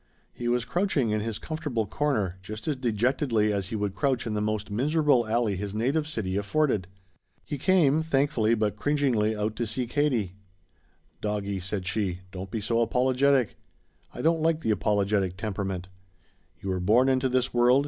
[0.33, 4.33] He was crouching in his comfortable corner just as dejectedly as he would crouch in
[4.33, 6.87] the most miserable alley his native city afforded.
[7.45, 10.33] He came, thankfully but cringingly, out to see Katie.
[11.21, 13.57] "Doggie," said she, "don't be so apologetic.
[14.11, 15.87] I don't like the apologetic temperament.
[16.59, 17.79] You were born into this world.